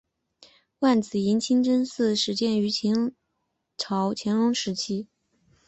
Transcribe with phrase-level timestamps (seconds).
[0.79, 3.13] 万子营清真寺始建于清
[3.77, 5.07] 朝乾隆年间。